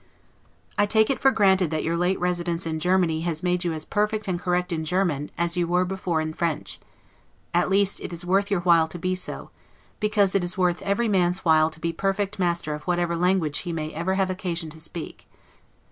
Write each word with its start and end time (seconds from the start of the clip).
I 0.79 0.87
take 0.87 1.11
it 1.11 1.19
for 1.19 1.29
granted 1.29 1.69
that 1.69 1.83
your 1.83 1.95
late 1.95 2.19
residence 2.19 2.65
in 2.65 2.79
Germany 2.79 3.21
has 3.21 3.43
made 3.43 3.63
you 3.63 3.71
as 3.71 3.85
perfect 3.85 4.27
and 4.27 4.39
correct 4.39 4.71
in 4.71 4.83
German, 4.83 5.29
as 5.37 5.55
you 5.55 5.67
were 5.67 5.85
before 5.85 6.21
in 6.21 6.33
French, 6.33 6.79
at 7.53 7.69
least 7.69 7.99
it 7.99 8.11
is 8.11 8.25
worth 8.25 8.49
your 8.49 8.61
while 8.61 8.87
to 8.87 8.97
be 8.97 9.13
so; 9.13 9.51
because 9.99 10.33
it 10.33 10.43
is 10.43 10.57
worth 10.57 10.81
every 10.81 11.07
man's 11.07 11.45
while 11.45 11.69
to 11.69 11.79
be 11.79 11.93
perfectly 11.93 12.43
master 12.43 12.73
of 12.73 12.81
whatever 12.87 13.15
language 13.15 13.59
he 13.59 13.71
may 13.71 13.93
ever 13.93 14.15
have 14.15 14.31
occasion 14.31 14.71
to 14.71 14.79
speak. 14.79 15.27